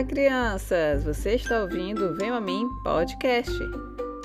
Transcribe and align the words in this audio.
Olá, 0.00 0.08
crianças! 0.08 1.04
Você 1.04 1.34
está 1.34 1.60
ouvindo 1.60 2.14
Vem 2.14 2.30
a 2.30 2.40
Mim 2.40 2.66
Podcast. 2.82 3.52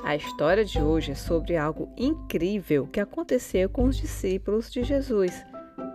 A 0.05 0.15
história 0.15 0.63
de 0.63 0.81
hoje 0.81 1.11
é 1.11 1.15
sobre 1.15 1.57
algo 1.57 1.91
incrível 1.97 2.87
que 2.87 2.97
aconteceu 2.97 3.67
com 3.69 3.83
os 3.83 3.97
discípulos 3.97 4.71
de 4.71 4.85
Jesus 4.85 5.33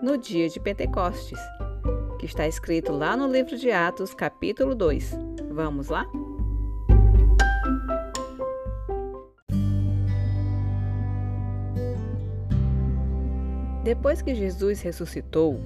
no 0.02 0.18
dia 0.18 0.50
de 0.50 0.60
Pentecostes, 0.60 1.38
que 2.18 2.26
está 2.26 2.46
escrito 2.46 2.92
lá 2.92 3.16
no 3.16 3.26
livro 3.26 3.56
de 3.56 3.70
Atos, 3.70 4.12
capítulo 4.12 4.74
2. 4.74 5.12
Vamos 5.50 5.88
lá? 5.88 6.06
Depois 13.82 14.20
que 14.20 14.34
Jesus 14.34 14.82
ressuscitou, 14.82 15.58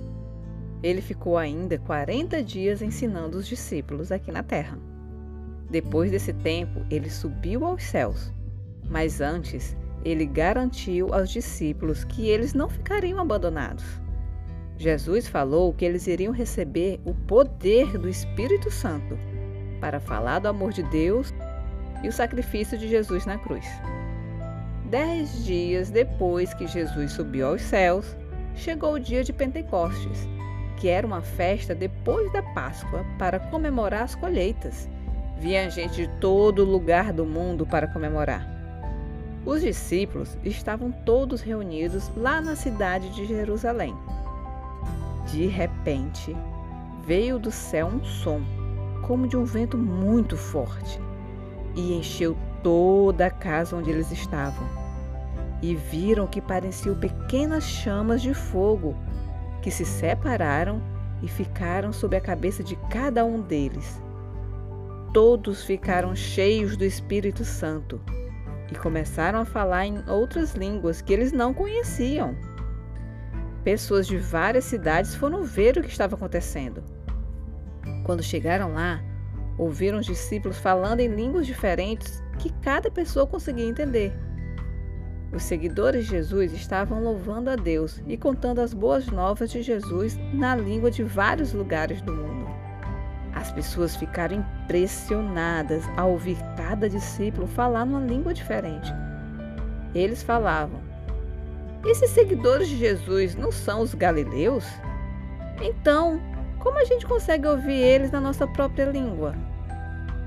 ele 0.85 1.01
ficou 1.01 1.39
ainda 1.39 1.79
40 1.79 2.43
dias 2.43 2.83
ensinando 2.83 3.39
os 3.39 3.49
discípulos 3.49 4.13
aqui 4.13 4.31
na 4.31 4.43
terra. 4.43 4.79
Depois 5.71 6.11
desse 6.11 6.35
tempo, 6.35 6.85
ele 6.91 7.09
subiu 7.09 7.65
aos 7.65 7.83
céus. 7.83 8.31
Mas 8.91 9.23
antes, 9.23 9.75
ele 10.05 10.27
garantiu 10.27 11.15
aos 11.15 11.31
discípulos 11.31 12.05
que 12.05 12.29
eles 12.29 12.53
não 12.53 12.69
ficariam 12.69 13.19
abandonados. 13.19 13.83
Jesus 14.77 15.27
falou 15.27 15.73
que 15.73 15.87
eles 15.87 16.07
iriam 16.07 16.35
receber 16.35 17.01
o 17.07 17.15
poder 17.15 17.97
do 17.97 18.07
Espírito 18.07 18.71
Santo 18.71 19.17
para 19.81 19.99
falar 19.99 20.41
do 20.41 20.49
amor 20.49 20.71
de 20.71 20.83
Deus 20.83 21.33
e 22.03 22.09
o 22.09 22.13
sacrifício 22.13 22.77
de 22.77 22.89
Jesus 22.89 23.25
na 23.25 23.39
cruz. 23.39 23.65
Dez 24.91 25.47
dias 25.47 25.91
depois 25.91 26.53
que 26.53 26.67
Jesus 26.67 27.13
subiu 27.13 27.47
aos 27.47 27.63
céus, 27.63 28.15
chegou 28.55 28.93
o 28.93 29.01
dia 29.01 29.25
de 29.25 29.33
Pentecostes, 29.33 30.29
que 30.77 30.89
era 30.89 31.07
uma 31.07 31.23
festa 31.23 31.75
depois 31.75 32.33
da 32.33 32.43
Páscoa 32.43 33.05
para 33.19 33.39
comemorar 33.39 34.03
as 34.03 34.15
colheitas. 34.15 34.89
Vinha 35.39 35.71
gente 35.71 35.95
de 35.95 36.09
todo 36.21 36.65
lugar 36.65 37.13
do 37.13 37.25
mundo 37.25 37.67
para 37.67 37.89
comemorar. 37.89 38.49
Os 39.45 39.61
discípulos 39.61 40.39
estavam 40.43 40.91
todos 40.91 41.43
reunidos 41.43 42.11
lá 42.17 42.41
na 42.41 42.57
cidade 42.57 43.11
de 43.11 43.27
Jerusalém. 43.27 43.95
De 45.27 45.47
repente, 45.47 46.35
veio 47.07 47.39
do 47.39 47.51
céu 47.51 47.89
um 47.89 48.03
som, 48.05 48.41
como 49.03 49.29
de 49.29 49.37
um 49.37 49.45
vento 49.45 49.77
muito 49.77 50.37
forte, 50.37 50.99
e 51.75 51.95
encheu 51.95 52.37
toda 52.63 53.27
a 53.27 53.31
casa 53.31 53.77
onde 53.77 53.91
eles 53.91 54.11
estavam. 54.11 54.67
E 55.61 55.75
viram 55.75 56.27
que 56.27 56.41
pareciam 56.41 56.95
pequenas 56.95 57.65
chamas 57.65 58.23
de 58.23 58.33
fogo 58.33 58.95
que 59.65 59.71
se 59.71 59.87
separaram 59.87 60.83
e 61.23 61.27
ficaram 61.27 61.91
sobre 61.91 62.19
a 62.19 62.21
cabeça 62.21 62.63
de 62.63 62.77
cada 62.91 63.25
um 63.25 63.41
deles. 63.41 63.99
Todos 65.15 65.65
ficaram 65.65 66.15
cheios 66.15 66.77
do 66.77 66.85
Espírito 66.85 67.47
Santo 67.47 67.99
e 68.71 68.75
começaram 68.75 69.39
a 69.39 69.45
falar 69.47 69.87
em 69.87 70.05
outras 70.07 70.53
línguas 70.53 71.01
que 71.01 71.15
eles 71.15 71.33
não 71.33 71.55
conheciam. 71.55 72.37
Pessoas 73.65 74.07
de 74.07 74.19
várias 74.19 74.67
cidades 74.67 75.15
foram 75.15 75.43
ver 75.43 75.79
o 75.79 75.83
que 75.83 75.89
estava 75.89 76.15
acontecendo. 76.15 76.85
Quando 78.05 78.23
chegaram 78.23 78.75
lá, 78.75 79.03
ouviram 79.57 79.99
os 79.99 80.05
discípulos 80.05 80.59
falando 80.59 81.01
em 81.01 81.09
línguas 81.09 81.47
diferentes 81.47 82.23
que 82.39 82.53
cada 82.61 82.91
pessoa 82.91 83.27
conseguia 83.27 83.65
entender. 83.65 84.13
Os 85.35 85.43
seguidores 85.43 86.05
de 86.05 86.13
Jesus 86.13 86.53
estavam 86.53 87.03
louvando 87.03 87.51
a 87.51 87.57
Deus 87.57 88.01
e 88.07 88.17
contando 88.17 88.61
as 88.61 88.73
boas 88.73 89.09
novas 89.09 89.51
de 89.51 89.63
Jesus 89.63 90.17
na 90.33 90.55
língua 90.55 90.93
de 90.93 91.03
vários 91.03 91.53
lugares 91.53 92.01
do 92.03 92.13
mundo. 92.13 92.47
As 93.35 93.51
pessoas 93.51 93.97
ficaram 93.97 94.37
impressionadas 94.37 95.83
ao 95.97 96.13
ouvir 96.13 96.37
cada 96.57 96.89
discípulo 96.89 97.49
falar 97.49 97.85
numa 97.85 98.07
língua 98.07 98.33
diferente. 98.33 98.93
Eles 99.93 100.23
falavam: 100.23 100.81
Esses 101.85 102.11
seguidores 102.11 102.69
de 102.69 102.77
Jesus 102.77 103.35
não 103.35 103.51
são 103.51 103.81
os 103.81 103.93
galileus? 103.93 104.65
Então, 105.61 106.21
como 106.61 106.79
a 106.79 106.85
gente 106.85 107.07
consegue 107.07 107.49
ouvir 107.49 107.73
eles 107.73 108.13
na 108.13 108.21
nossa 108.21 108.47
própria 108.47 108.85
língua? 108.85 109.35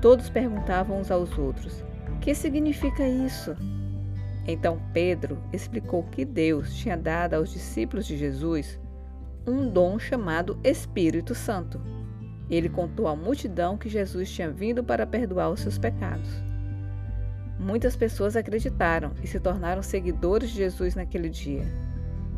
Todos 0.02 0.28
perguntavam 0.28 1.00
uns 1.00 1.10
aos 1.10 1.36
outros: 1.38 1.82
Que 2.20 2.34
significa 2.34 3.08
isso? 3.08 3.56
Então 4.48 4.80
Pedro 4.94 5.38
explicou 5.52 6.02
que 6.04 6.24
Deus 6.24 6.74
tinha 6.74 6.96
dado 6.96 7.34
aos 7.34 7.52
discípulos 7.52 8.06
de 8.06 8.16
Jesus 8.16 8.80
um 9.46 9.68
dom 9.68 9.98
chamado 9.98 10.58
Espírito 10.64 11.34
Santo. 11.34 11.78
Ele 12.48 12.70
contou 12.70 13.06
à 13.06 13.14
multidão 13.14 13.76
que 13.76 13.90
Jesus 13.90 14.30
tinha 14.30 14.50
vindo 14.50 14.82
para 14.82 15.06
perdoar 15.06 15.50
os 15.50 15.60
seus 15.60 15.76
pecados. 15.76 16.30
Muitas 17.58 17.94
pessoas 17.94 18.36
acreditaram 18.36 19.12
e 19.22 19.26
se 19.26 19.38
tornaram 19.38 19.82
seguidores 19.82 20.48
de 20.48 20.56
Jesus 20.56 20.94
naquele 20.94 21.28
dia. 21.28 21.66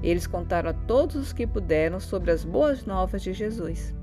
Eles 0.03 0.27
contaram 0.27 0.71
a 0.71 0.73
todos 0.75 1.15
os 1.15 1.33
que 1.33 1.47
puderam 1.47 2.01
sobre 2.01 2.33
as 2.33 2.45
boas 2.45 2.85
novas 2.85 3.23
de 3.23 3.33
Jesus. 3.33 3.95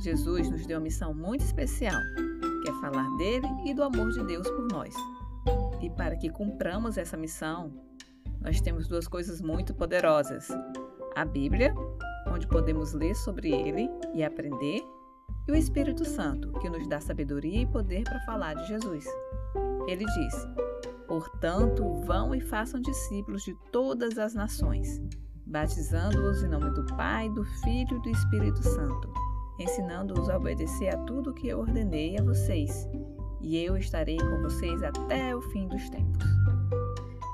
Jesus 0.00 0.50
nos 0.50 0.66
deu 0.66 0.78
uma 0.78 0.84
missão 0.84 1.12
muito 1.12 1.44
especial, 1.44 2.00
que 2.62 2.70
é 2.70 2.80
falar 2.80 3.08
dele 3.18 3.46
e 3.66 3.74
do 3.74 3.82
amor 3.82 4.10
de 4.10 4.24
Deus 4.24 4.48
por 4.48 4.66
nós. 4.68 4.94
E 5.80 5.90
para 5.90 6.16
que 6.16 6.30
cumpramos 6.30 6.96
essa 6.96 7.16
missão, 7.16 7.72
nós 8.40 8.60
temos 8.60 8.88
duas 8.88 9.06
coisas 9.06 9.42
muito 9.42 9.74
poderosas: 9.74 10.48
a 11.14 11.24
Bíblia, 11.24 11.74
onde 12.28 12.46
podemos 12.46 12.94
ler 12.94 13.14
sobre 13.14 13.52
ele 13.52 13.90
e 14.14 14.24
aprender, 14.24 14.82
e 15.46 15.52
o 15.52 15.54
Espírito 15.54 16.04
Santo, 16.04 16.50
que 16.60 16.70
nos 16.70 16.86
dá 16.88 16.98
sabedoria 16.98 17.62
e 17.62 17.66
poder 17.66 18.04
para 18.04 18.20
falar 18.20 18.54
de 18.54 18.68
Jesus. 18.68 19.04
Ele 19.86 20.06
disse: 20.06 20.48
Portanto, 21.06 21.84
vão 22.06 22.34
e 22.34 22.40
façam 22.40 22.80
discípulos 22.80 23.42
de 23.42 23.54
todas 23.70 24.18
as 24.18 24.32
nações, 24.32 24.98
batizando-os 25.44 26.42
em 26.42 26.48
nome 26.48 26.70
do 26.70 26.86
Pai, 26.96 27.28
do 27.28 27.44
Filho 27.44 27.98
e 27.98 28.02
do 28.02 28.08
Espírito 28.08 28.62
Santo 28.62 29.29
ensinando-os 29.60 30.30
a 30.30 30.36
obedecer 30.36 30.94
a 30.94 30.98
tudo 31.04 31.34
que 31.34 31.48
eu 31.48 31.60
ordenei 31.60 32.18
a 32.18 32.22
vocês, 32.22 32.88
e 33.40 33.56
eu 33.58 33.76
estarei 33.76 34.16
com 34.16 34.42
vocês 34.42 34.82
até 34.82 35.36
o 35.36 35.42
fim 35.42 35.68
dos 35.68 35.88
tempos. 35.90 36.24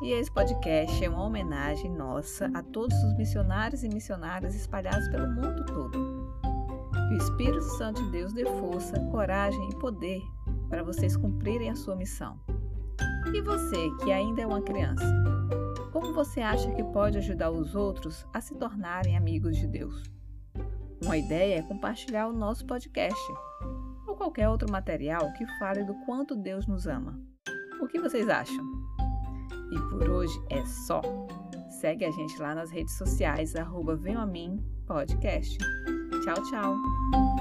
E 0.02 0.10
esse 0.12 0.30
podcast 0.30 1.02
é 1.02 1.08
uma 1.08 1.24
homenagem 1.24 1.90
nossa 1.90 2.50
a 2.52 2.62
todos 2.62 2.96
os 3.02 3.16
missionários 3.16 3.82
e 3.82 3.88
missionárias 3.88 4.54
espalhados 4.54 5.08
pelo 5.08 5.26
mundo 5.28 5.64
todo. 5.64 5.98
Que 7.08 7.14
o 7.14 7.18
Espírito 7.18 7.64
Santo 7.78 8.02
de 8.04 8.10
Deus 8.10 8.32
dê 8.32 8.44
força, 8.44 9.00
coragem 9.10 9.70
e 9.70 9.76
poder 9.76 10.20
para 10.68 10.82
vocês 10.82 11.16
cumprirem 11.16 11.70
a 11.70 11.76
sua 11.76 11.96
missão. 11.96 12.38
E 13.32 13.40
você, 13.40 13.90
que 14.04 14.12
ainda 14.12 14.42
é 14.42 14.46
uma 14.46 14.62
criança, 14.62 15.04
como 15.92 16.12
você 16.12 16.40
acha 16.40 16.70
que 16.72 16.84
pode 16.84 17.18
ajudar 17.18 17.50
os 17.50 17.74
outros 17.74 18.26
a 18.34 18.40
se 18.40 18.54
tornarem 18.54 19.16
amigos 19.16 19.56
de 19.56 19.66
Deus? 19.66 20.15
Uma 21.02 21.16
ideia 21.16 21.58
é 21.58 21.62
compartilhar 21.62 22.28
o 22.28 22.32
nosso 22.32 22.66
podcast 22.66 23.20
ou 24.06 24.16
qualquer 24.16 24.48
outro 24.48 24.70
material 24.70 25.32
que 25.34 25.46
fale 25.58 25.84
do 25.84 25.94
quanto 26.06 26.34
Deus 26.34 26.66
nos 26.66 26.86
ama. 26.86 27.20
O 27.80 27.86
que 27.86 28.00
vocês 28.00 28.28
acham? 28.28 28.64
E 29.70 29.78
por 29.90 30.08
hoje 30.08 30.38
é 30.50 30.64
só. 30.64 31.02
Segue 31.80 32.04
a 32.04 32.10
gente 32.10 32.38
lá 32.40 32.54
nas 32.54 32.70
redes 32.70 32.96
sociais, 32.96 33.54
arroba 33.54 33.98
a 34.16 34.26
Mim 34.26 34.64
Podcast. 34.86 35.58
Tchau, 36.24 36.42
tchau! 36.50 37.35